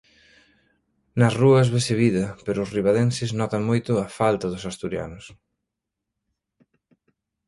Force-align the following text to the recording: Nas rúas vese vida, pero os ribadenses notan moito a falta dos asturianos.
Nas 1.19 1.33
rúas 1.41 1.67
vese 1.75 1.95
vida, 2.03 2.25
pero 2.45 2.59
os 2.65 2.73
ribadenses 2.77 3.29
notan 3.39 3.61
moito 3.69 3.91
a 3.97 4.05
falta 4.19 4.45
dos 4.53 4.67
asturianos. 4.71 5.25